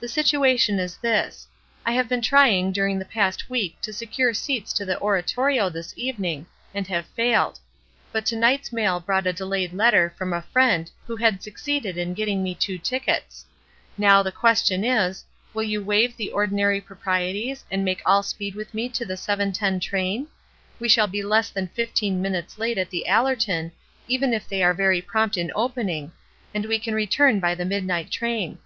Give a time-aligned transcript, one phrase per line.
[0.00, 1.46] The situation is this:
[1.84, 5.92] I have been tr3dng during the past week to secure seats for the Oratorio this
[5.98, 7.60] evening, and have failed.
[8.10, 11.96] But to night's mail brought a delayed letter from a friend who had suc ceeded
[11.98, 13.44] in getting me two tickets.
[13.98, 18.54] Now, the question is: Will you waive the ordinary pro prieties and make all speed
[18.54, 20.26] with me to the 7.10 train?
[20.80, 23.72] We shall be less than fifteen minutes late at The Allerton,
[24.08, 26.12] even if they are very prompt in opening,
[26.54, 28.56] and we can return by the midnight train."